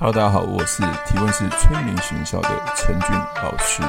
[0.00, 3.10] Hello，大家好，我是提问是催眠学校的陈俊
[3.42, 3.82] 老师。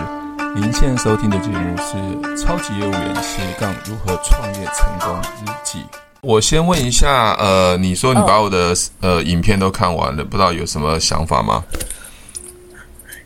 [0.56, 1.98] 您现在收听的节目是
[2.42, 5.78] 《超级业务员斜杠如何创业成功日记》。
[6.22, 8.78] 我先问一下，呃，你说你把我的、oh.
[9.02, 11.64] 呃影片都看完了，不知道有什么想法吗？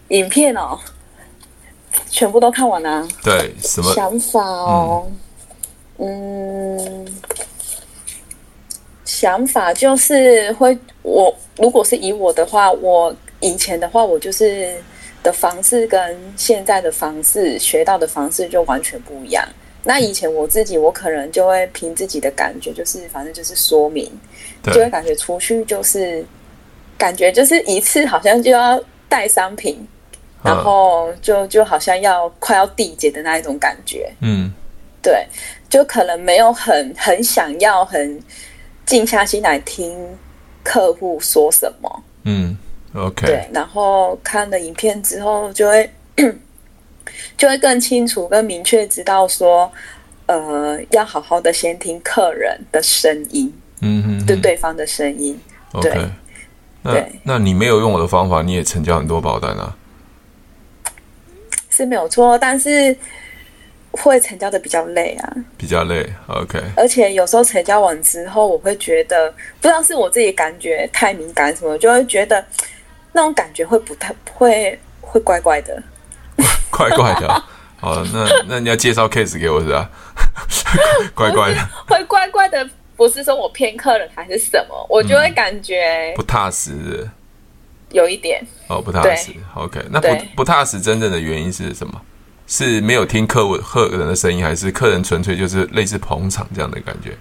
[0.09, 0.77] 影片哦，
[2.09, 3.07] 全部都看完了、啊。
[3.23, 5.09] 对，什么想法哦？
[5.99, 6.77] 嗯。
[6.77, 7.07] 嗯
[9.05, 14.75] 想法就是会，我如果是以我的话，我以前的话，我就是
[15.21, 19.47] 的方式跟现在的方式学到的方式就完全不一样。
[19.83, 24.09] 那以前我自己，我可能就会凭自己的感觉，就是反正就是说明，
[24.63, 26.25] 就会感觉出去就是
[26.97, 29.85] 感觉就是一次好像就要带商品，
[30.41, 34.09] 然后就就好像要快要缔结的那一种感觉。
[34.21, 34.51] 嗯，
[35.01, 35.27] 对，
[35.69, 38.21] 就可能没有很很想要很。
[38.85, 39.97] 静下心来听
[40.63, 42.57] 客户说什么，嗯
[42.95, 45.89] ，OK，对，然后看了影片之后，就会
[47.37, 49.71] 就会更清楚、更明确知道说，
[50.27, 55.39] 呃，要好好的先听客人的声音，嗯哼，对对方的声音
[55.73, 59.75] ，OK，对，那那你没有用我的方法，你也成交很多保单啊？
[61.69, 62.95] 是没有错，但是。
[63.93, 66.59] 会成交的比较累啊，比较累，OK。
[66.75, 72.43] 而且有时候成交完之后，我会觉得不知道是我自己感觉太敏感什么，就会觉得
[73.11, 75.81] 那种感觉会不太会会怪怪的，
[76.69, 77.43] 怪怪的。
[77.81, 79.89] 哦，那那你要介绍 case 给我是吧？
[81.13, 87.05] 怪怪的，会怪怪的，不是说我骗客人还是什么，我就会感觉、嗯、不踏实，
[87.91, 89.33] 有一点哦，不踏实。
[89.53, 92.01] OK，那不不踏实真正的原因是什么？
[92.55, 97.17] 是没有听客户客人的声音，还是客人纯粹就是类似捧场这样的感觉？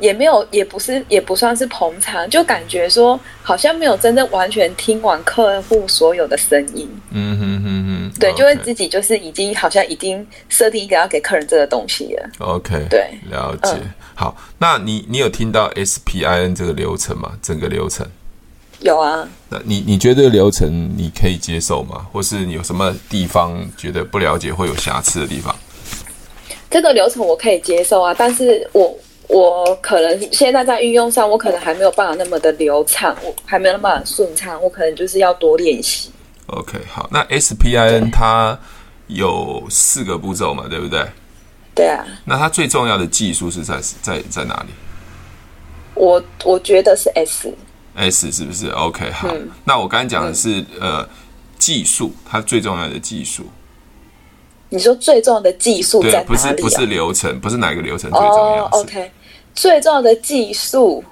[0.00, 6.90] 也没有，也不是，也不算是捧场，就感觉说好像没有真正完全听完客户所有的声音。
[7.10, 12.30] 嗯哼哼哼，对.就会自己就是已经好像已经设定一个要给客人这个东西了。
[12.38, 13.70] OK，对，了解。
[13.74, 17.32] 嗯、好，那你你有听到 SPIN 这个流程吗？
[17.40, 18.04] 整个流程？
[18.80, 22.06] 有啊，那你你觉得流程你可以接受吗？
[22.12, 25.54] 或是你有什么地方觉得不了解会有瑕疵的地方？
[26.70, 28.96] 这个流程我可以接受啊，但是我
[29.26, 36.10] 我可能现在在运用上，我可能还没有办法那么的流畅，我还没有那么顺畅，我可能就是要多练习。
[36.46, 38.56] OK，好，那 SPIN 它
[39.08, 41.04] 有四个步骤嘛，对不对？
[41.74, 42.04] 对啊。
[42.24, 44.72] 那它最重要的技术是在在在哪里？
[45.94, 47.52] 我我觉得是 S。
[47.98, 49.10] S 是不是 OK？
[49.10, 51.08] 好，嗯、那我刚才讲的是、嗯、呃
[51.58, 53.44] 技术，它最重要的技术。
[54.68, 56.24] 你说最重要的技术在哪里、啊？
[56.28, 59.10] 不是不是流程，不是哪个流程最重要、哦、？OK，
[59.54, 61.02] 最重要的技术，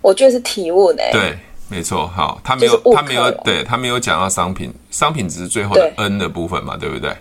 [0.00, 1.12] 我觉得是提问诶、欸。
[1.12, 1.38] 对，
[1.68, 2.08] 没错。
[2.08, 7.16] 好，他没有，就是、他没有，对他没有讲到商品，商品只是最后的 N 的部分嘛，对，对不对？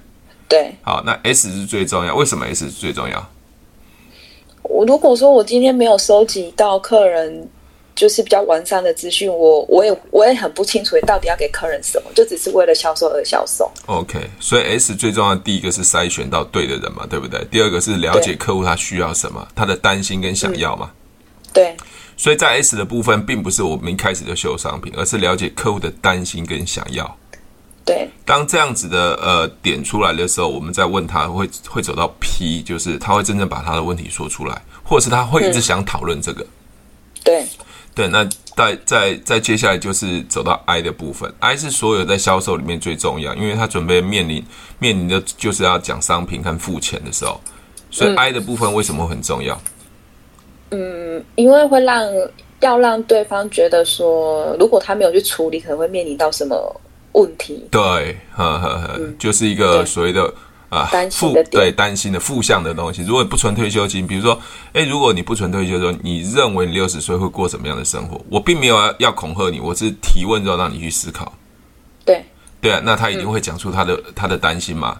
[0.49, 0.75] 对。
[0.81, 3.29] 好，那 S 是最重要，为什么 S 是最重要？
[4.63, 7.47] 我如果说我今天没有收集到客人。
[7.95, 13.71] 就是比较完善的资讯，我我也我也很不清楚，到底要给客人什么，就只是为了销售而销售。
[13.85, 17.41] OK，所以 S 最重要的第一个是筛选到对的人嘛，对不对？
[17.49, 20.91] 第二个是了解客户他需要什么，他的担心跟想要嘛。
[21.53, 21.75] 对。
[22.17, 27.17] 所以在 S 的部分，并不是我们一开始就秀商品，而是了解客户的担心跟想要。
[27.85, 28.09] 对。
[28.25, 36.45] 当这样子的呃点出来的时候，我们再问他会会走到 P，就是他会真正把他的问题说出来，或者是他会一直想讨论这个。
[37.23, 37.45] 对。
[37.95, 44.43] 对，那再再再接下来就是走到 I 的部分，I 是所有在销售里面最重要，因为他准备面临
[44.79, 47.39] 面临的就是要讲商品和付钱的时候，
[47.89, 49.57] 所以 I 的部分为什么很重要？
[50.71, 52.05] 嗯，因为会让
[52.59, 56.81] 要让对方觉得说，如果他没有去处理，可能会面临到什么
[57.13, 57.65] 问题？
[57.71, 57.81] 对，
[58.33, 60.33] 呵呵呵，嗯，就是一个所谓的。
[60.75, 63.01] 啊，负对担心的负向的东西。
[63.03, 64.37] 如果不存退休金，比如说，
[64.73, 68.19] 哎，如果你不存退休金，你认为你六十岁会过什么样的生活？
[68.29, 71.31] 我并没有要恐吓你，我只是提问之后让你去思考。
[72.03, 72.23] 对
[72.59, 74.97] 对啊，那他一定会讲出他的、嗯、他的担心嘛。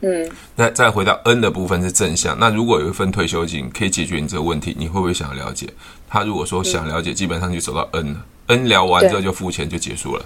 [0.00, 0.28] 嗯。
[0.56, 2.36] 那再回到 N 的部分是正向。
[2.38, 5.68] 那如果有一份退休金可以解决你这个问题，你会不会想要了解？
[6.08, 8.24] 他如果说想了解，嗯、基本上就走到 N 了。
[8.48, 10.24] N 聊完之后就付钱就结束了。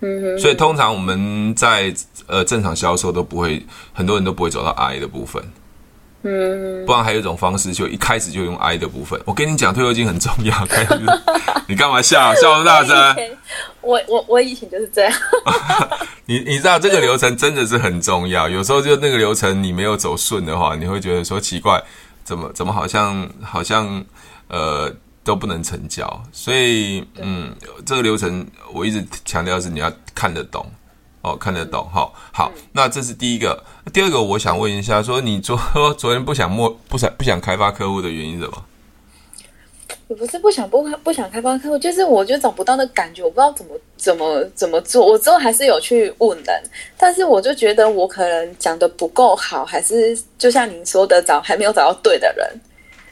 [0.00, 1.92] 嗯，所以通常我们在
[2.26, 5.42] 呃正常销售都不会，很多人都不会走到 I 的部分。
[6.22, 9.20] 嗯，不然还有一种方式，就一开始就用 I 的部分。
[9.24, 10.66] 我跟你讲，退休金很重要。
[10.66, 11.00] 开始
[11.68, 12.34] 你干嘛笑？
[12.34, 13.16] 笑那么大声？
[13.80, 15.12] 我我我以前就是这样。
[16.26, 18.48] 你你知道这个流程真的是很重要。
[18.48, 21.80] 有时候就那个流程你没有走顺的话，你会觉得说奇怪，
[22.24, 24.04] 怎么怎么好像好像
[24.48, 24.92] 呃
[25.26, 26.22] 都不能成交。
[26.32, 27.52] 所以，嗯，
[27.84, 30.64] 这个流程我一直强调是你要看得懂
[31.22, 31.84] 哦，看得懂。
[31.92, 33.64] 好，好，那这是第一个。
[33.92, 35.58] 第二个，我想问一下，说你昨
[35.98, 38.64] 昨天不想默不想不想开发客户的原因是什么？
[40.08, 45.04] 也不是不想不不想开发客户，就是我就找不到那感觉，我不知道怎么怎么怎么做。
[45.04, 46.62] 我之后还是有去问人，
[46.96, 52.48] 但是我就觉得我可能讲的不够好，还是就像您说的，找还没有找到对的人。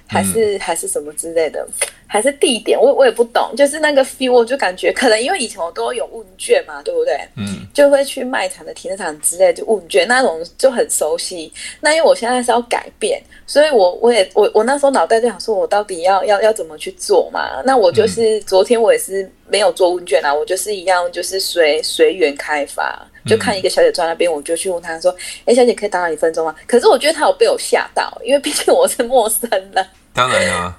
[0.07, 1.67] 还是还是什么之类的，
[2.15, 3.53] 还是地点，我我也不懂。
[3.57, 7.19] 就是那个 feel，我就感觉可能因为以前我都有问卷嘛，对不对？
[7.37, 11.53] 嗯，就会去卖场的停车场之类，就问卷那种就很熟悉。
[11.81, 17.61] 那因为我现在是要改变，所以我我也我我那时候脑袋就想说，我到底要要要怎么去做嘛？
[17.65, 23.05] 那我就是昨天我也是没有做问卷啊，我就是一样就是随随缘开发。
[23.27, 25.11] 就看一个小姐坐在那边，我就去问她说
[25.47, 29.87] ：“哎，小姐可以打扰你一分钟吗？”可是我觉得她有被我吓到，因为毕竟我是陌生人。
[30.13, 30.79] 当然啊，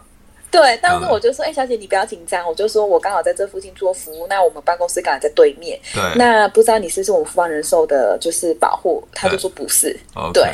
[0.56, 5.80] 对，但是我就说：“哎，小姐你不要紧张。”我就说我刚好在这附近做服务，那我们办公室刚好在对面。
[5.94, 9.04] 对，那不知道你是不是我们富邦人寿的，就是保护？
[9.14, 9.92] 他就说不是。
[10.34, 10.54] 对，对，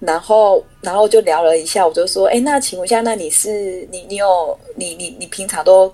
[0.00, 5.92] 然后然后就聊了一下，我就说：“哎，那请问一下，那你是你你有你你你平常都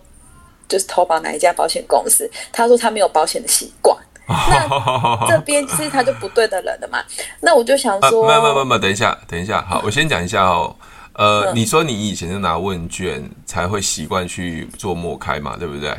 [0.68, 3.96] 就是投保哪一家保险公司？”他说他没有保险的习惯。
[4.28, 7.02] 那 这边其实他就不对的人了嘛？
[7.40, 10.74] 那我就想说，没有没有没有，等一下等一下，好，我先讲一下哦。
[11.18, 15.92] 呃，嗯、你说你以前是拿问卷才会习惯去做默开嘛，对不对？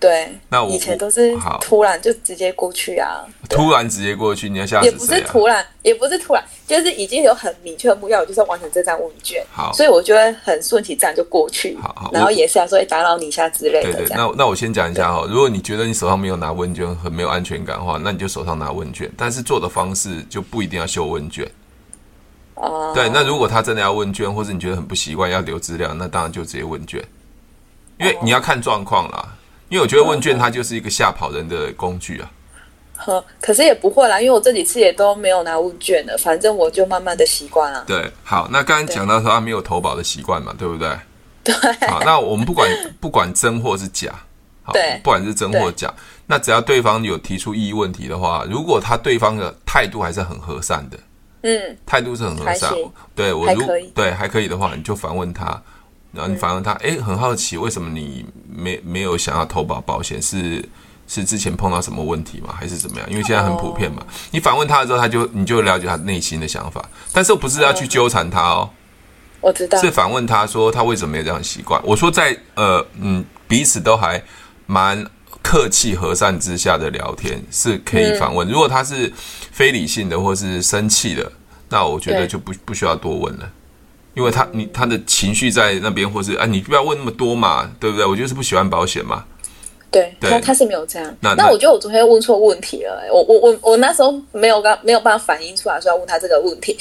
[0.00, 4.90] 对，那我以前都是突然就直接过去啊，突然直接过去，你要吓死啊？
[4.90, 9.44] 也不是突然，也不是突然，就是已经有很明确的目标，我就是要完成这张问卷。
[9.52, 11.76] 好，所以我就会很顺其自然就过去。
[11.80, 13.92] 好，好，然后也是要说哎打扰你一下之类的。
[13.92, 21.46] 对对，那那我先讲一下哈，如果你觉得你手上没有拿问卷很没有安全感的话，那你就手上拿问卷，但是做的方式就不一定要修问卷。
[22.60, 27.02] 哦，对，那如果他真的要问卷，或者你觉得很不习惯要留资料，那当然就直接问卷，
[27.98, 29.36] 因为你要看状况啦。
[29.68, 32.30] 因为我觉得问卷它就是一个吓跑人的工具啊。
[32.96, 37.84] 呵，可是也不会啦，因为我这几次也都没有拿问卷了，反正我就慢慢的习惯了。
[37.86, 40.98] 对，好，那刚刚讲到说他没有投保的习惯嘛，对不对？
[41.44, 41.54] 对。
[41.88, 42.68] 好，那我们不管
[43.00, 44.12] 不管真或是假，
[44.64, 45.90] 好，对，不管是真或假，
[46.26, 50.98] 那只要对方有提出异议问题的话，如果他对方的态度还是很和善的，
[51.42, 52.72] 嗯，态度是很和善，
[53.14, 53.62] 对我如
[53.94, 55.62] 对还可以的话，你就反问他。
[56.12, 60.20] 然后你反问他，哎、嗯，很好奇，为什么你没没有想要投保保险？
[60.20, 60.68] 是
[61.06, 62.52] 是之前碰到什么问题吗？
[62.58, 63.08] 还是怎么样？
[63.08, 64.02] 因为现在很普遍嘛。
[64.02, 68.68] 哦、你反问他的时候，他就你就了解他内心的想法，但是不是要去纠缠他哦。
[69.40, 69.80] 我知道。
[69.80, 71.80] 是反问他说他为什么没有这样习惯？
[71.84, 74.20] 我说在呃嗯彼此都还
[74.66, 75.06] 蛮
[75.42, 78.48] 客气和善之下的聊天是可以反问。
[78.48, 79.12] 嗯、如果他是
[79.50, 81.32] 非理性的或是生气的，
[81.68, 83.50] 那我觉得就不不需要多问了。
[84.14, 88.04] 因为他你他的情绪在那边，或是啊，你不要问那么多嘛，对不对？
[88.04, 89.24] 我就是不喜欢保险嘛。
[89.90, 91.16] 对，对他他是没有这样。
[91.20, 96.78] 那那我觉得我昨天问错问题了，欸，我我我我那时候没有刚没有办法反应出来，说要问他这个问题。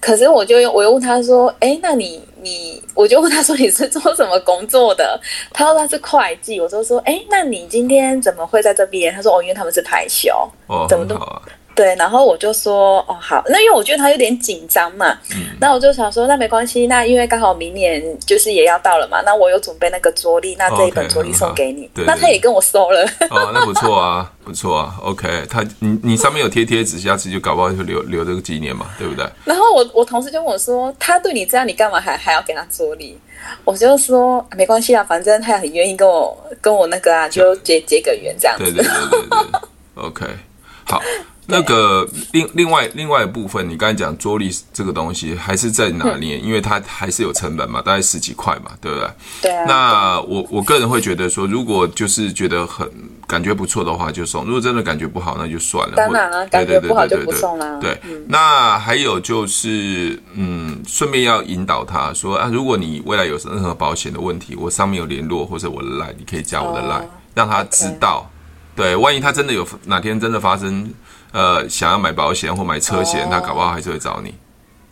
[0.00, 5.20] 可是我就我又问他说，哎，那你你，我就问他说你是做什么工作的？
[5.52, 6.60] 他说他是会计。
[6.60, 9.12] 我就说，哎，那你今天怎么会在这边？
[9.12, 10.30] 他说，哦，因为他们是排休。
[10.66, 11.42] 哦，怎么都啊。
[11.74, 23.02] 对，然后我就说哦好，那因为我觉得他有点紧张嘛，嗯、那我就想说那没关系，那因为刚好明年就是也要到了嘛，那我有准备那个桌历，那这一本桌历送给你，对对对，那他也跟我收了。
[23.30, 29.26] 哦，那不错啊，不错啊，OK，他你你上面有贴贴纸，下次就搞不好就留留这个纪念嘛，对不对？
[29.44, 33.18] 然后我我同事就问我说，他对你这样，你干嘛还还要给他桌历？
[33.64, 38.64] 我就说没关系啊，反正他也很愿意跟我跟我那个啊，就结结个缘这样子。
[38.64, 39.60] 对对对对对
[39.94, 40.26] ，OK，
[40.84, 41.02] 好。
[41.44, 46.36] 那个另另外另外一部分，你刚才讲桌历这个东西还是在哪里？
[46.36, 49.10] 嗯、因为它还是有成本嘛，大概十几块嘛，对不对？
[49.42, 49.64] 对啊。
[49.66, 52.88] 那我我个人会觉得说，如果就是觉得很
[53.26, 55.96] 感觉不错的话，就送；如果真的感觉不好，那就算了。
[55.96, 57.80] 当然了，感觉不好就不送了。
[57.80, 68.30] 对，那还有就是，嗯，顺便要引导他说啊，如果你未来有任何保险的问题，我上面有联络或者我的 line，你可以加我的 line，、哦、让他知道。
[68.74, 70.88] 对，万一他真的有哪天真的发生。
[71.32, 74.34] 呃，想要买保险或买车险，他、哦、搞不好还是会找你。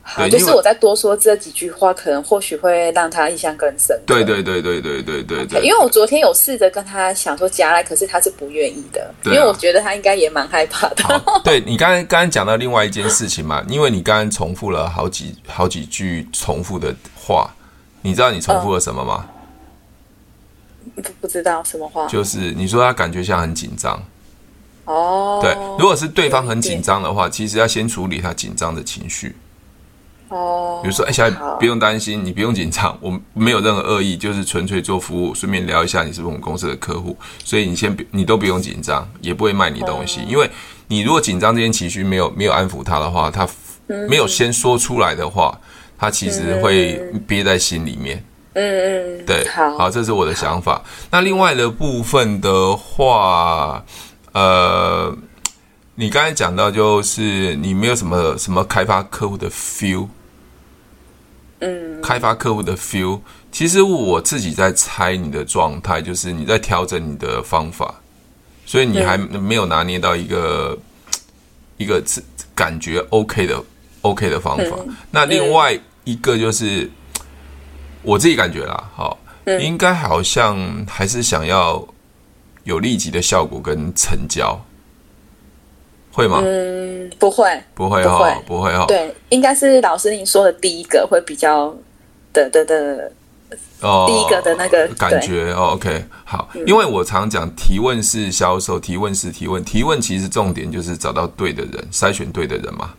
[0.03, 3.97] 好，对就是我再多说这几句话，可能或许会让他印象更深。
[4.07, 5.63] 对对对对对对对对。
[5.63, 11.23] 因为我昨天有试着跟他想说加来，可是他是不愿意的，啊、因为我觉得他应该也蛮害怕的。
[11.45, 17.55] 对，你刚刚刚刚讲到另外一件事情嘛，因为你刚刚重复了好几好几句重复的话，
[18.01, 19.27] 你知道你重复了什么吗？
[20.97, 24.03] 不、嗯、不知道什么话，就是你说他感觉像很紧张。
[24.91, 29.37] 哦，对，如果是对方很紧张的话，其实要先处理他紧张的情绪。
[30.29, 40.51] 哦，比如说，哎，小姐不用担心，你不用紧张，我没有任何恶意，就是纯粹做服务，顺便聊一下你是不是我们公司的客户，所以你先你都不用紧张，也不会卖你东西，因为
[40.89, 43.49] 你如果紧张这件情绪没有没有安抚他的话，他
[44.09, 45.57] 没有先说出来的话，
[45.99, 48.25] 他其实会憋在心里面。
[48.55, 49.47] 嗯嗯，对，
[49.79, 50.83] 好，这是我的想法。
[51.09, 53.85] 那另外的部分的话，
[54.33, 55.17] 呃。
[55.97, 60.09] 你刚才讲到，就是你没有什么什么开发客户的 feel，
[61.59, 63.21] 嗯，开发客户的 feel，
[63.53, 67.95] 其实我自己在猜你的状态，就是你在调整你的方法，
[68.65, 71.21] 所以你还没有拿捏到一个、嗯、
[71.77, 72.03] 一个
[72.55, 73.63] 感觉 OK 的
[74.01, 74.77] OK 的方法。
[74.87, 76.91] 嗯、那另外一个就是、嗯、
[78.01, 80.57] 我自己感觉啦，好，嗯、应该好像
[80.89, 81.87] 还是想要
[82.71, 84.59] 有立即的效果跟成交。
[86.13, 86.41] 会吗？
[86.45, 88.85] 嗯，不会，不会哈，不会哈。
[88.87, 91.75] 对，应该是老师您说的第一个会比较
[92.33, 93.13] 的的的
[93.81, 95.53] 哦，第一个的那个感觉。
[95.53, 102.91] 哦，OK，好，因为我常讲提问式销售，提问式提问，提问其实重点就是找到对的人，筛选对的人嘛。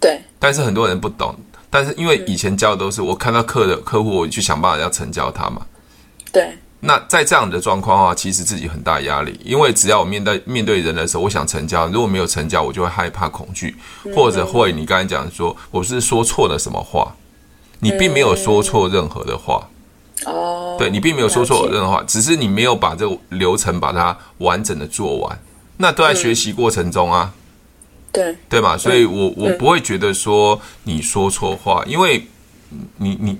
[0.00, 0.20] 对。
[0.38, 1.34] 但是很多人不懂，
[1.70, 5.66] 但是因为以前教的都是我看到客的客户，我去想办法要成交他嘛。
[6.30, 6.56] 对。
[6.86, 13.74] 那在这样的状况的话，其实自己很大压力，因为只要我面对面对人的时候，我想成交，如果没有成交，我就会害怕、恐惧，
[14.14, 17.16] 或者会你刚才讲说我是说错了什么话，
[17.80, 19.66] 你并没有说错任何的话，
[20.26, 25.38] 哦，对，你并没有说错任何话，只是你没有把这个流程把它完整的做完，
[25.78, 27.32] 那都在学习过程中啊，
[28.12, 28.36] 对。
[28.50, 32.28] 对嘛，所以我我不会觉得说你说错话，因为
[32.98, 33.38] 你你。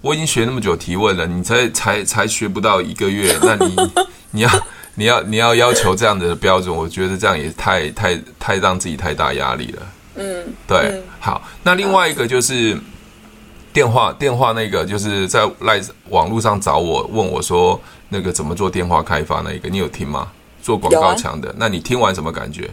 [0.00, 3.76] 我已经学那么久提问了，你才才才学不到一个月， 那你
[4.30, 4.50] 你要
[4.94, 9.82] 你要你要要求这样的标准，我觉得这样也太太太让自己太大压力了。
[10.16, 12.76] 嗯，对，嗯、好，那另外一个就是
[13.72, 20.30] 电话电话那个，就是在赖网络上找我问我说那个怎么做电话开发那一个，你有听吗？
[20.60, 22.68] 做广告墙的，啊、那你听完什么感觉？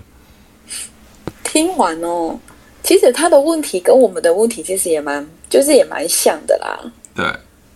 [1.43, 2.37] 听完哦，
[2.83, 6.91] 其实他的问题跟我们的问题其实也蛮，就是也蛮像的啦。
[7.15, 7.25] 对，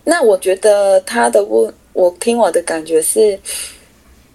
[0.04, 3.40] 那我觉得他的问，我听我的感觉是，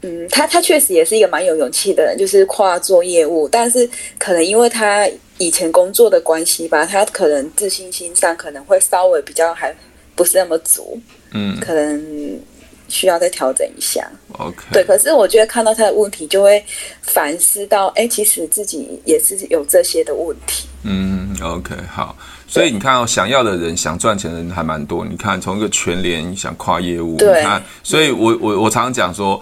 [0.00, 5.06] 嗯，他他确实也是一个蛮有勇气的人，就是跨做业务，但是可能因为他
[5.38, 9.74] 以前工作的关系吧，他可能自信心上可能会稍微比较还
[10.14, 10.98] 不是那么足，
[11.32, 12.40] 嗯，可能
[12.88, 14.10] 需要再调整一下。
[14.38, 16.64] OK，对，可是我觉得看到他的问题，就会
[17.02, 20.66] 反思到，哎，其实自己也是有这些的问题。
[20.82, 22.16] 嗯，OK，好。
[22.46, 25.04] 所以你看哦，想要的人、想赚钱的人还蛮多。
[25.04, 29.40] 你看，从一个全联想跨业务，对，你看，所以我我我常常讲说，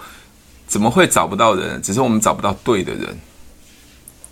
[0.67, 1.81] 怎么会找不到人？
[1.81, 3.17] 只是我们找不到对的人。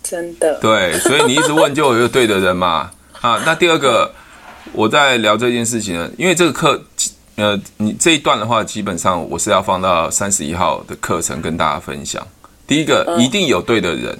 [0.02, 0.58] 真的。
[0.60, 2.90] 对，所以你一直问，就有一个对的人嘛。
[3.20, 4.10] 啊，那第二个，
[4.72, 6.82] 我在聊这件事情呢，因为这个课，
[7.36, 12.26] 呃，你这一段的话，基本上我是要放到三十一号的课程跟大家分享。
[12.66, 14.18] 第一个，一定有对的人，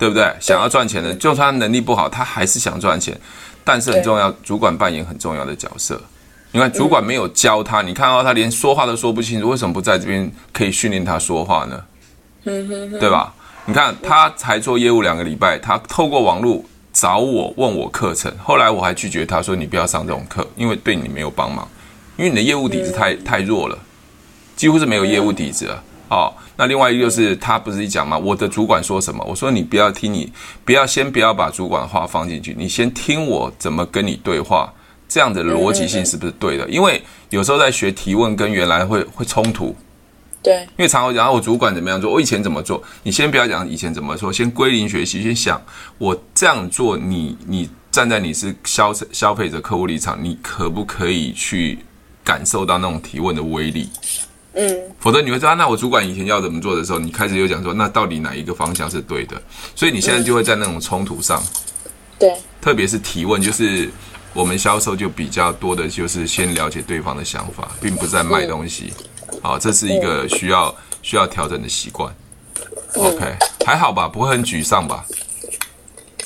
[0.00, 0.34] 对不对？
[0.40, 3.14] 想要赚钱的，就算他能力不好，他还是想赚钱。
[3.62, 6.00] 但是很重要，主管扮演很重要的角色。
[6.52, 11.78] 你看，主管没有教他，你看到他连说话都说不清楚，为什么不在这边可以训练他说话呢？
[12.98, 13.34] 对吧？
[13.66, 16.64] 你看，他才做业务两个礼拜，他透过网络
[16.94, 21.68] 找我问我课程，后来我还拒绝他说：“你不要上这种课，因为对你没有帮忙，
[22.16, 23.78] 因为你的业务底子太太弱了，
[24.56, 26.30] 几乎是没有业务底子了。”哦。
[26.56, 28.18] 那另外一个就是他不是一讲吗？
[28.18, 29.24] 我的主管说什么？
[29.26, 30.32] 我说你不要听你，你
[30.64, 34.70] 不要先不要把主管的话放进去，你先听我怎么跟你对话，
[35.08, 36.68] 这样的逻辑性是不是对的？
[36.68, 39.74] 因为有时候在学提问跟原来会会冲突，
[40.42, 45.60] 对，因为常会讲我主管怎么样做，我以前怎么做，你先不要讲以前怎么做，先归零学习，先想
[45.96, 51.78] 我这样做，你你站在你是消消费者客户立场，你可不可以去
[52.22, 53.88] 感受到那种提问的威力？
[54.54, 59.40] 嗯，否则你会说啊，那我主管以前要怎么做的时候，你开始又讲说，那到底哪一个方向是对的？
[59.76, 61.42] 所以你现在就会在那种冲突上，
[62.18, 63.88] 对，特别是提问，就是
[64.34, 68.92] 我们销售就比较多的就是先了解对方的想法，并不是在卖东西。
[69.40, 72.12] 好，这是一个需要需要调整的习惯。
[72.96, 75.06] OK，还好吧，不会很沮丧吧？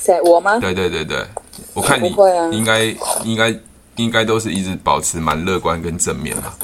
[0.00, 0.58] 谁我吗？
[0.58, 1.22] 对对对对，
[1.74, 2.08] 我看你
[2.56, 2.84] 应该
[3.22, 3.54] 应该
[3.96, 6.54] 应该都是一直保持蛮乐观跟正面嘛。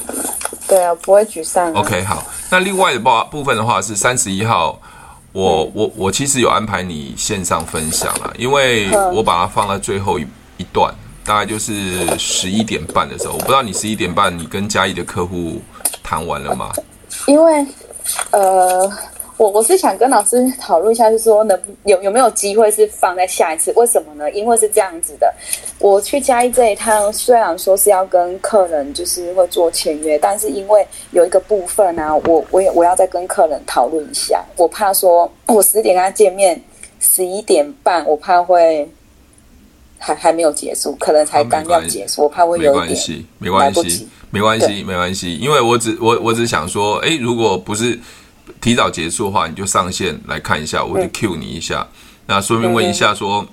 [0.71, 1.73] 对啊，不会沮丧。
[1.73, 2.23] OK，好。
[2.49, 4.79] 那另外的部部分的话是三十一号，
[5.33, 10.25] 我我我其实有安排你线上分享了，因为我把它放在最后一
[10.55, 13.33] 一段，大概就是十一点半的时候。
[13.33, 15.61] 我不知道你十一点半你跟嘉义的客户
[16.01, 16.71] 谈完了吗？
[17.27, 17.67] 因为
[18.31, 18.89] 呃，
[19.41, 23.73] 我我是想跟老师讨论一下，就是说能有有没有机会是放在下一次？
[23.75, 24.29] 为什么呢？
[24.33, 25.33] 因为是这样子的，
[25.79, 36.61] 我去嘉义这一趟，虽然说是要跟客人就是会做签约，但是因为有一个部分呢、啊，我我也我要再跟客人讨论一下，我怕说我十点跟他见面，
[36.99, 38.87] 十一点半我怕会
[39.97, 47.97] 还还没有结束，可能才刚要结束，我怕会有点没关系，没关系，没关系，因为我只我我只想说，哎，如果不是。
[48.59, 51.87] 提早结束的话，你就上线来看一下，我就 cue 你一下。
[51.91, 53.45] 嗯、那顺便问一下说，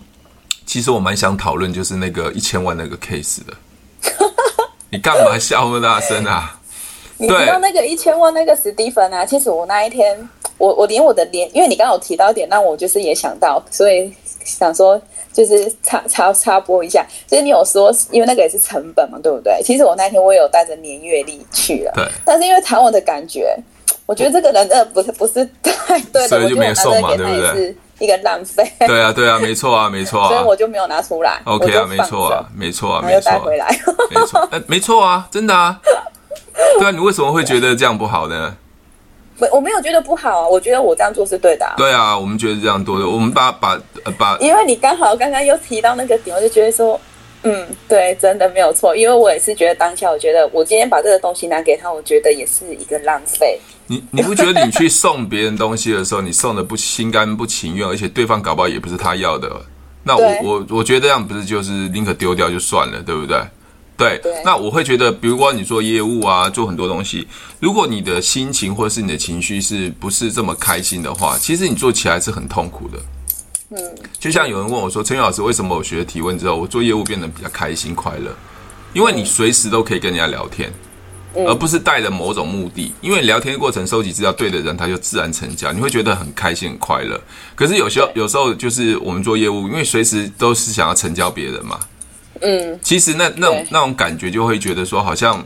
[0.67, 3.55] 其实我蛮想讨论，就是那个一千万那个 case 的。
[4.90, 6.59] 你干嘛笑那么大声啊？
[7.19, 9.26] 你知道那个一千万那个史蒂芬啊？
[9.26, 10.17] 其实我那一天，
[10.57, 14.12] 我我连我的连，因为你刚刚有提到一点，那我就是也想到，所以
[14.45, 15.00] 想说
[15.33, 17.05] 就是插插插播一下。
[17.26, 19.61] 就是你有说，因为那个也是成本嘛，对不对？
[19.64, 22.07] 其实我那天我也有带着年月历去了，对。
[22.25, 23.57] 但是因为谈我的感觉。
[24.09, 27.53] 我觉得这个人呃不是不是太对的，所以就没送嘛，对不对？
[27.53, 28.67] 是一个浪费。
[28.79, 31.38] 对啊对啊，没错啊没错啊，所以我就没有拿出来。
[31.45, 33.12] OK 啊，没错啊没错啊，没错。
[33.12, 33.69] 又带回来，
[34.11, 35.79] 没错，哎，没错啊，真的啊。
[36.79, 38.57] 对啊，你为什么会觉得这样不好呢？
[39.41, 41.71] 我，我没有觉得不好啊，我觉得我这样做是对的。
[41.77, 43.79] 对啊，我们觉得这样做的，我们把把
[44.17, 46.99] 把，因为你刚好刚刚又提到那个点，我就觉得说。
[47.42, 53.59] 嗯，对，真的没有错，因为我也是觉得当下，我觉得我今天把这个东西拿给他，我觉得也是一个浪费。
[53.87, 59.50] 你你不觉得你去送别人东西的时候，你送的不心甘不情愿，而且对方搞不好也不是他要的，
[60.02, 63.40] 那我我我觉得这样不是就是宁可丢掉就算了，对不对？
[63.97, 67.26] 对，对那我会觉得，比如说你做业务啊，做很多东西，
[67.61, 72.99] 如果你的心情或者是你的情绪是不是这么开心的话，其实你做起来是很痛苦的。
[73.70, 73.78] 嗯，
[74.18, 78.34] 就像有人问我说：“陈宇老师，为什么我学了提问之后，我做业务变得比较开心快乐？
[78.94, 80.72] 因为你随时都可以跟人家聊天，
[81.34, 82.94] 而不是带着某种目的。
[83.02, 87.20] 因为聊天的过程收集资料对的人，他就自然成交，你会觉得很开心很快乐。
[87.54, 91.78] 可是有时候有时候就是我们做业务，因为随时都是想要成交别人嘛。
[92.40, 95.44] 嗯，其实那那种那种感觉就会觉得说，好像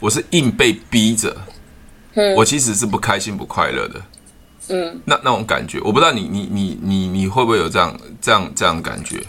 [0.00, 1.36] 我是硬被逼着，
[2.34, 4.00] 我其实是不开心不快乐的。”
[4.68, 9.20] 嗯，那那种感觉，我不知道你你你你你会不会有这样这样这样感觉？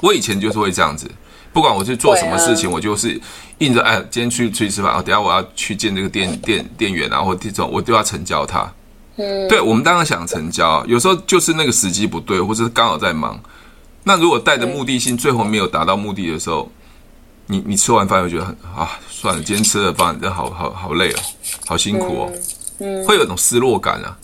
[0.00, 1.10] 我以前就是会这样子，
[1.52, 3.20] 不管我去做什么事情，啊、我就是
[3.58, 8.72] 硬着哎，今天去出去吃饭啊，等下我要去见这个店店店员啊，或这种我都要成交他。
[9.16, 13.40] 嗯，对，我们当然想成交，有时候就是那个时机不对，或者是刚好在忙。
[14.04, 16.70] 那如果带着目的性，最后没有达到目的的时候，
[17.46, 21.18] 你你吃完饭会觉得很啊，算了，今天吃了饭，真好好好累哦，
[21.66, 22.32] 好辛苦哦，
[22.78, 24.16] 嗯，会有种失落感啊。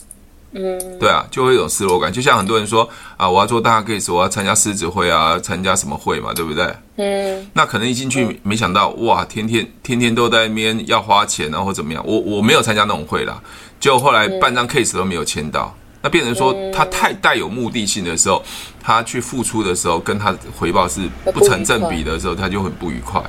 [0.57, 6.73] 嗯，对啊，就会有种失落感，就像很多人说啊，我要做大 case，我要参加狮子会啊，参加什么会嘛，对不对？
[6.95, 12.01] 嗯，那可能一进去没想到，哇，天天天天都在那边要花钱啊，或怎么样？
[12.07, 13.37] 我我没有参加那种会啦，
[13.81, 18.41] 就后来半张 case 都没有签到，那变成说他太带有目的性的时候，
[18.81, 21.01] 他去付出的时候，跟他回报是
[21.33, 23.21] 不成正比的时候，他就很不愉快。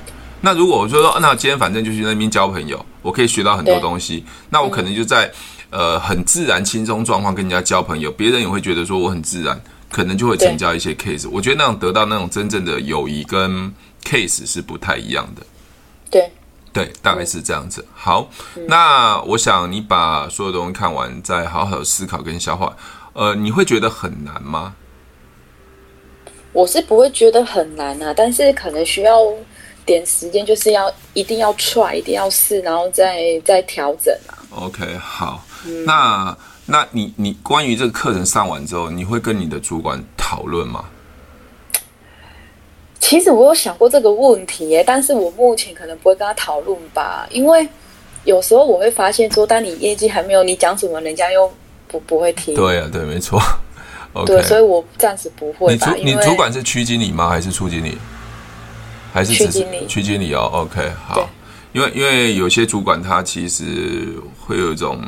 [0.42, 5.28] 那如果我说说，那今天反正就去那边交朋友，我可以学到很多东西，那我可能就在。
[5.76, 9.60] 呃，很自然、轻松状况跟人家交朋友，别人也会觉得说我很自然，
[9.90, 11.28] 可能就会成交一些 case。
[11.28, 13.70] 我觉得那种得到那种真正的友谊跟
[14.02, 15.42] case 是不太一样的。
[16.10, 16.32] 对，
[16.72, 17.84] 对，大概是这样子。
[17.92, 22.74] 好，嗯、那我想你把所有东西看完，再好好思考跟消化。
[23.12, 24.74] 呃，你会觉得很难吗？
[26.54, 29.18] 我是不会觉得很难啊，但是可能需要
[29.84, 34.32] 点时间，就是要一定要 try，一定要试，然后再再调整啊。
[34.50, 35.44] OK，好。
[35.84, 40.84] 那，那你你关于这个课程上完之后，你会跟你的主管讨论吗？
[42.98, 47.68] 其实我有想过这个问题耶，但是我目前可能不会跟他讨论吧，因为
[48.24, 51.48] 有时候我会发现说，当你业绩还没有，你讲什么，人家又
[51.86, 52.54] 不不会听。
[52.56, 53.40] 对啊，对，没错。
[54.24, 55.72] 对，所以我暂时不会。
[55.72, 57.28] 你主你主管是区经理吗？
[57.28, 57.96] 还是处经理？
[59.12, 59.86] 还是区经理？
[59.86, 60.50] 区经理哦。
[60.52, 61.28] OK，好。
[61.72, 64.08] 因为因为有些主管他其实
[64.40, 65.00] 会有一种。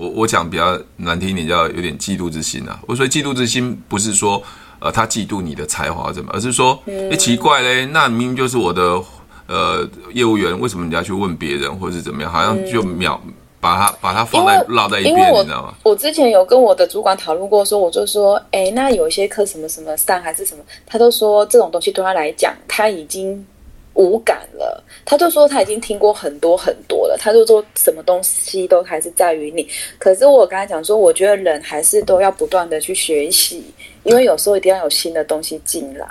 [0.00, 2.80] 我我讲比较难听一点，叫有点嫉妒之心啊。
[2.86, 4.42] 我说嫉妒之心不是说，
[4.78, 8.98] 呃，他嫉妒你的才华怎么，而是说，哎，奇怪嘞，那明明就是我的
[9.46, 12.32] 呃业务员，为什么你要去问别人，或者是怎么样？
[12.32, 13.20] 好像就秒
[13.60, 15.74] 把他把他放在落在一边，你知道吗？
[15.82, 23.44] 我之前有跟我的主管讨论过，说我就说，哎，那有一些课什么什么上还是什么，他都说这种东西对他来讲，他已经。
[23.94, 29.68] 无感了，他就说他已经听过很多很多了，他就说什么东西都还是在于你。
[29.98, 33.64] 可是我跟他讲说，我觉得人还是都要不断的去学习，
[34.04, 36.06] 因为有时候一定要有新的东西进来，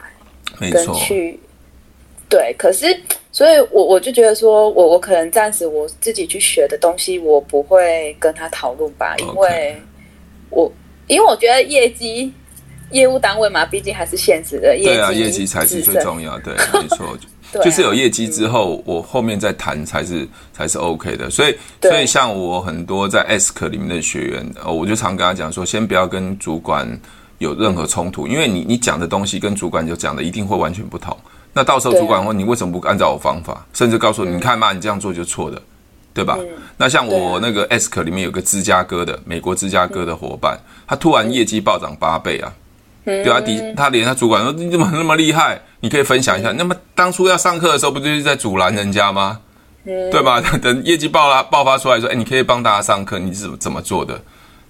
[0.71, 1.39] 跟去
[2.27, 2.53] 对。
[2.57, 2.95] 可是，
[3.31, 9.75] 所以我我就觉得说，我我可能暂时我自己去学的东西，我不会跟他讨论吧，因为
[10.49, 10.71] 我
[11.07, 12.31] 因为我觉得业绩
[12.91, 16.37] 业务单位嘛，毕竟还是现实的业绩，对啊，业绩才是最重要。
[16.39, 17.17] 对，没错，
[17.51, 21.29] 对啊、就是有业绩之后，嗯、我后面再谈才是才是 OK 的。
[21.29, 26.87] 所以，所以像我很多在 Ask 里面的学员，我就常跟他讲说，先不要跟主管
[27.39, 31.17] 有任何冲突，因为你你讲的东西跟主管就讲的一定会完全不同。
[31.53, 35.61] 那到时候主管问你为什么不按照我方法，甚至告诉你，你看嘛，你这样做就错的。
[36.11, 36.35] 对吧？
[36.39, 42.51] 嗯、那像我那个 Ask 里面有个芝加哥的美国芝加哥的伙伴，他突然业绩暴涨八倍啊！
[43.05, 45.61] 对啊，底他连他主管说，你怎么那么厉害？
[45.81, 46.51] 你可以分享一下。
[46.51, 49.39] 那么当初要上课的时候，不就是在阻拦人家吗？
[49.83, 50.41] 对吧？
[50.61, 54.21] 等业绩爆了爆发出来说，哎，你可以帮大家上课，你是怎么做的？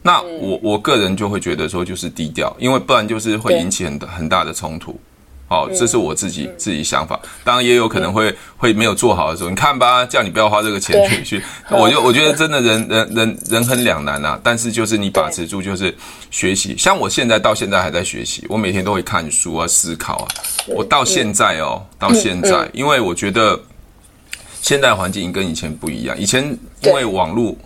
[0.04, 4.98] 那我我个人就会觉得说，就是低调，因为不然就是会引起很大很大的冲突。
[5.50, 14.40] 好，这是我自己自己想法，当然也有可能会会没有做好的时候，你看吧，叫你不要花这个钱去去，我就我觉得真的人人人人很两难啊。
[14.44, 15.92] 但是就是你把持住，就是
[16.30, 16.78] 学习。
[16.78, 20.28] 像我现在到现在还在学习，我每天都会看书啊，思考啊。
[20.68, 23.60] 我到现在哦，到现在，因为我觉得
[24.62, 26.16] 现在环境跟以前不一样。
[26.16, 27.58] 以前因为网络，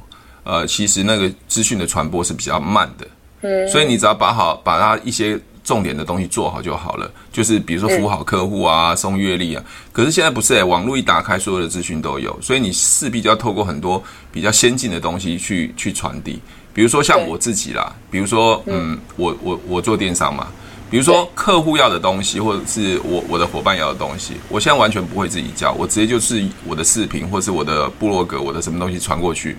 [0.45, 5.37] 呃，其实那个资讯的传播是比较慢的，所以你只要把好把它一些。
[5.63, 9.63] 重点的东西做好就好了，就是比如说服务好客户啊，送阅历啊。
[9.91, 16.39] 可是现在不是哎、欸，网络一打开，所有的资讯都有，所以你势必就要透过很多比较先进的东西去去传递。
[16.73, 20.47] 比如说像我自己啦，比如说嗯，我我我做电商嘛，
[20.89, 29.55] 比如说客户要的东西，或者是我我的伙伴要的东西，我现在完全不会自己教，我直接就是我的视频或是我的部落格，我的什么东西传过去，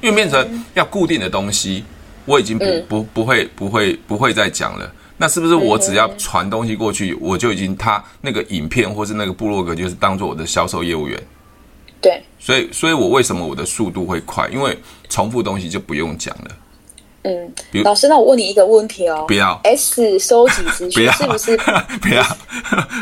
[0.00, 1.84] 因为变成要固定的东西，
[2.24, 4.90] 我已经不不不会不会不会再讲了。
[5.22, 11.22] 那是不是我只要传东西过去，我就已经他那个影片或是那个部落格就是当做我的销售业务员？
[12.00, 14.48] 对，所以，所以我为什么我的速度会快？
[14.48, 14.76] 因为
[15.08, 16.50] 重复东西就不用讲了。
[17.22, 17.54] 嗯，
[17.84, 21.56] 老师，那我问你一个问题哦，不要 S 收集资讯 是不是？
[22.02, 22.24] 不要，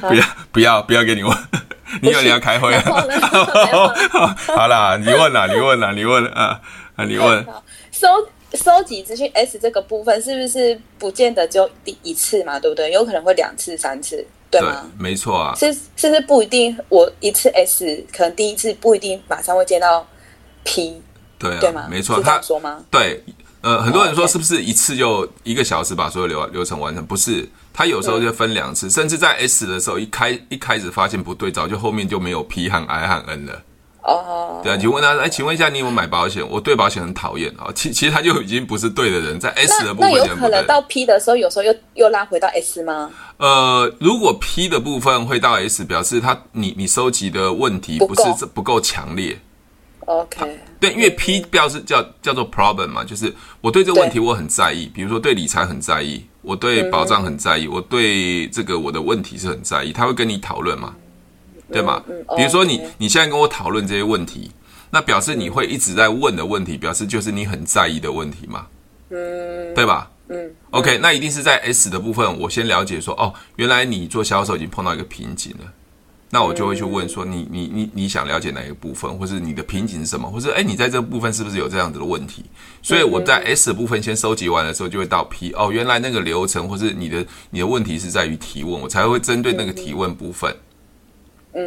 [0.02, 1.35] 不要，不要，不要给你问，
[2.02, 2.83] 你以为你要开会啊？
[4.46, 6.61] 好啦，你问啦，你问啦，你问啊
[6.96, 7.46] 啊，你问
[7.90, 8.06] 收。
[8.56, 12.58] 收集资讯 S 这个部分是不是不见得只有第一次嘛？
[12.58, 12.90] 对不对？
[12.90, 14.90] 有可能会两次、三次，对吗？
[14.96, 15.54] 对，没错啊。
[15.54, 16.76] 是是不是不一定？
[16.88, 20.06] 我一次 S 可能第一次不一定马上会见到
[20.64, 21.00] P，
[21.38, 21.86] 对啊，对吗？
[21.90, 22.84] 没错，他说吗？
[22.90, 23.22] 对，
[23.60, 27.06] 呃，很多人说是不是一次就一个小时把所有流流程完成？
[27.06, 33.62] 不是，他有时候就分两次，嗯、甚至在 S 的时候一开一开始发现不对，早就后面就没有 P 和 I 和 N 了。
[34.02, 36.42] 哦，oh, 对啊，请问他，哎，请问一下，你有没有买保险？
[36.48, 37.70] 我对保险很讨厌啊。
[37.74, 43.10] 其其实他就已经不是对的人，在 S 的部分，那，那有可能到 P 的时候，有时候又又拉回到 S 吗？
[43.36, 49.38] 呃，如果 P 的部分会到 S，表示他你你收集的问题不是这不够强烈。
[50.06, 60.94] OK，对，因为 P 表示叫叫做 problem 嘛，就是我对这个问题我很在意，比如说对理财很在意，我对保障很在意，嗯、我对这个我的问题是很在意，他会跟你讨论嘛。
[61.70, 62.02] 对吗？
[62.37, 64.50] 比如说你你现在跟我讨论这些问题，
[64.90, 68.66] 那表示你会一直在问的问题，表示就是你很在意的问题嘛？
[69.11, 70.11] 嗯，对吧？
[70.28, 75.64] 嗯，OK，那一定是在 S 的部分，我先了解说，哦，原来你做销售已经碰到一个瓶颈了，
[76.30, 82.44] 那我就会去问说，你你你你想了解哪一个部分，或是你的瓶颈是什么，或是哎，你在这部分是不是有这样子的问题？
[82.80, 90.48] 所以我在 S 的部分先收集完的时候，就会到 P，哦，原来那个流程或是你的你的问题是在于提问，我才会针对那个提问部分。
[90.52, 90.56] 嗯，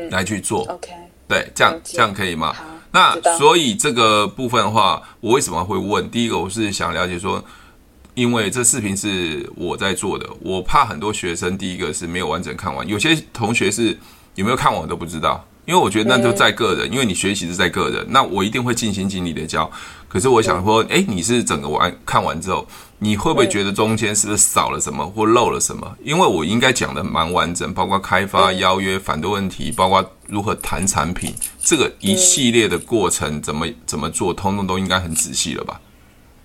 [0.09, 0.91] 来去做，OK，
[1.27, 2.53] 对，这样这样可以吗？
[2.53, 6.09] 好，那所以这个部分的话，我为什么会问？
[6.09, 7.43] 第一个，我是想了解说，
[8.13, 13.97] 因为这视频是我在做的，我怕很多学生，第一个是没有完整看完，有些同学是
[14.35, 15.45] 有没有看完我都不知道。
[15.65, 19.71] 因为我觉得那就在个人，因为你学习是在个人，那我一定会尽心尽力的教。
[20.09, 22.67] 可是我想说，哎，你是整个完看完之后，
[23.03, 25.93] 你会不会觉得中间是不是少了什么或漏了什么？
[26.01, 35.81] 因为我应该讲的蛮完整，包括开发、邀约、反对问题，包括如何谈产品，这个一系列的过程怎么怎么做，通通都应该很仔细了吧？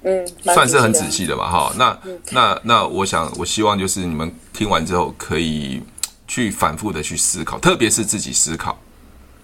[0.03, 1.49] 嗯，算是很仔细的吧？
[1.49, 1.99] 哈，那
[2.31, 5.81] 那那，我想我希望就是你们听完之后可以
[6.27, 8.77] 去反复的去思考，特别是自己思考。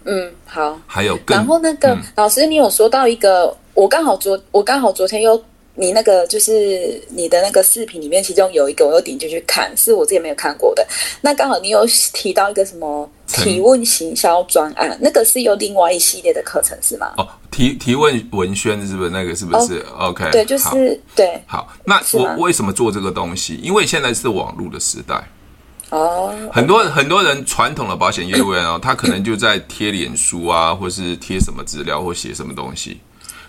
[0.05, 0.79] 嗯，好。
[0.87, 5.43] 还有更，然后那个、嗯、老师，你有说到一个，我刚好昨我刚好昨天又
[5.77, 10.87] 你那个就是你的那个视频里面，其中有一个我有点进去看，是我自己没有看过的。
[11.21, 17.13] 那刚好你有提到一个什么提问行销专案，嗯、那个是有另外一系列的课程是吗？
[17.17, 19.35] 哦，提提问文宣是不是那个？
[19.35, 20.77] 是不是、哦、？OK，对，就是好
[21.17, 21.43] 对。
[21.47, 23.59] 好，那我吗为什么做这个东西？
[23.63, 25.29] 因为现在是网络的时代。
[25.91, 33.01] 哦，很多很多人传统的保险业务员哦，他可能就在贴脸书啊，或是贴什么资料或写什么东西。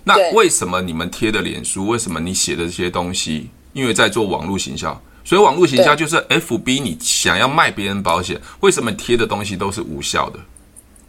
[0.05, 10.39] 那为什么你们贴的脸书，为什么你写的这些东西因为在做网络行销，所以网络行销就是 FB，你想要卖别人保险，为什么贴的东西都是无效的？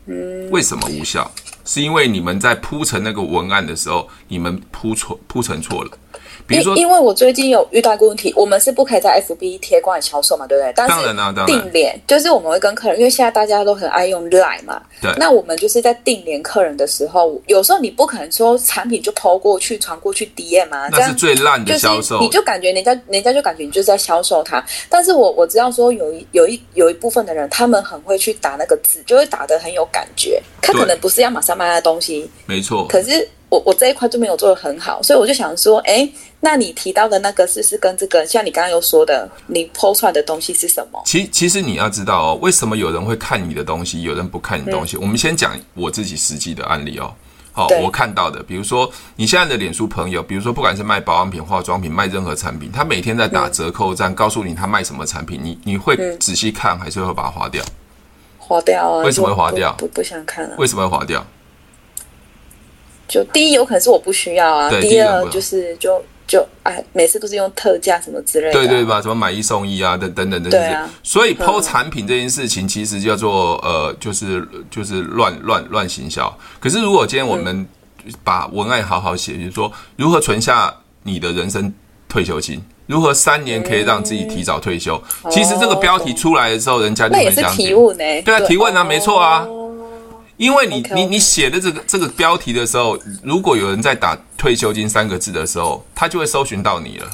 [0.07, 1.31] 嗯，为什么无效？
[1.65, 5.91] 是因为你们在铺陈那个文案的时候，你们铺错铺成错了。
[6.47, 10.73] 比如说，因为我最近有遇到一个问题，我们是不可以在 FB 贴关于销售嘛，对不对？
[10.73, 11.47] 当然啊，当然。
[11.47, 14.83] 定联就是我们会跟客人，因为现在大家都很爱用 Line 嘛。
[15.01, 15.13] 对。
[15.17, 22.21] 那我们就是在定联客人的时候，有时候你不可能说产品就 PO 过去、传过去 DM 啊，那是最烂的销售。
[22.21, 24.65] 你就感觉人家人家就感觉你就是在销售它。
[24.89, 30.43] 但是我我知道说有一有一有一部分的人，他们很会去打那个字，就会打得很有感觉。
[30.61, 32.87] 他可能不是要马上卖的东西，没错。
[32.87, 33.29] 可是。
[33.49, 36.09] 我我这一块就没有做的很好，所以我就想说，哎，
[36.41, 41.01] 那你提到的那个是是跟这个，像你刚刚有说的，你 PO 出来的东西是什么？
[41.07, 44.97] 其其实你要知道哦，为什么有人会看你的东西，有人不看你的东西？
[44.97, 47.15] 嗯、我们先讲我自己实际的案例哦。
[47.53, 57.65] 好、哦，我看到的，比如说你现在的脸书朋友，比如说不管是卖保养品、化妆品，卖任何产品，他每天在打折扣战，嗯、告诉你他卖什么产品，你你会仔细看，还是会把它划掉？
[58.39, 59.05] 划掉啊？
[59.05, 59.73] 为什么会划掉？
[59.79, 60.57] 不不，不想看了、啊。
[60.59, 61.25] 为什么会划掉？
[63.09, 69.01] 就第一有可能是我不需要啊，第二就是就就哎，每次都是用特价什么之类的，对对吧？
[69.01, 70.91] 什么买一送一啊，等等等等，对啊。
[71.03, 76.37] 所以 PO 产品这件事情其实叫做呃，就是就是乱乱乱行销。
[76.59, 77.67] 可是如果今天我们
[78.25, 81.73] 把文案好好写，就是说如何存下你的人生
[82.09, 88.23] 退休金，如何三年可以让自己提早退休，其实这个标题出来的时候，人家就很想提问呢。
[88.23, 89.47] 对啊，提问啊，没错啊。
[90.37, 97.07] 因为你.你你写的这个这个标题的时候，如果有人在打退休金三个字的时候，他就会搜寻到你了。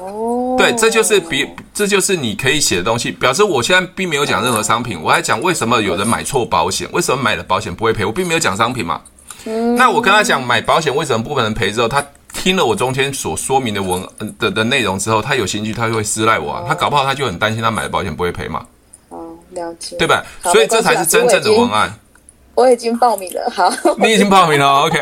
[0.00, 9.00] 哦，对，这就是比这就是你可以写的东西，表示我现在并没有讲任何商品，我还讲为什么有人买错保险，为什么买了保险不会赔，我并没有讲商品嘛。
[9.44, 14.04] 嗯，那我跟他讲买保险为什么不可能赔之后，他听了我中间所说明的文
[14.38, 18.64] 的的内容之后，他有兴趣，他就会私赖我啊，他搞不好他就很担心他买的保险不会赔嘛。
[19.08, 20.24] 哦，了解，对吧？
[20.44, 21.92] 所以这才是真正的文案。
[22.58, 24.98] 我已经报名了，好，你已经报名了， OK。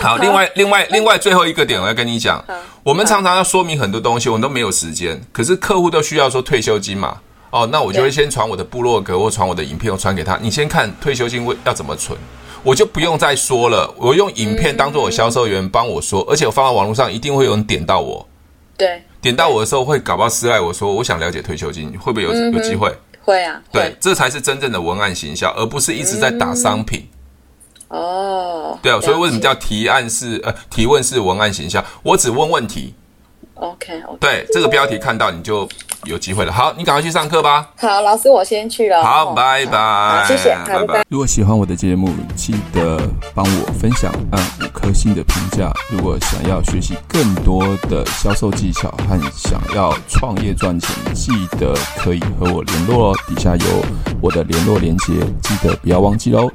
[0.00, 2.42] 好，另外，另外，另外，最后一个点我要跟你讲，
[2.82, 7.18] 我们常常要说明很多东西，我们都没有时间，可是客户都需要说退休金嘛，
[7.50, 12.18] 哦，那我就会先传我的部落格或传我的影片，我传给他，你先看退休金要怎么存，
[12.62, 18.26] 我就不用再说了，我用影片当做我销售员帮我说，而且我放到网络上一定会有人点到我，
[18.78, 22.90] 对，点到我的时候会搞不好私赖我说我想了解退休金，会不会有有机会？
[23.24, 27.08] 会啊，对，这才是真正的文案行销，而不是一直在打商品。
[27.88, 31.84] 嗯、哦，对啊，所以为什么叫提案式呃提问式文案行销？
[32.02, 32.94] 我只问问题。
[33.54, 35.68] OK，, okay 对，这个标题看到你就
[36.04, 36.52] 有机会了。
[36.52, 37.70] 好，你赶快去上课吧。
[37.76, 39.02] 好，老师，我先去了。
[39.02, 40.24] 好，拜拜。
[40.26, 41.04] 谢谢，拜拜。
[41.08, 43.00] 如果喜欢我的节目，记得
[43.34, 45.72] 帮我分享，按五颗星的评价。
[45.90, 53.18] 如果想要学习更多的销售技巧和想要创业赚钱，记得可以和我联络哦。
[53.28, 53.84] 底下有
[54.20, 56.50] 我的联络连接，记得不要忘记喽。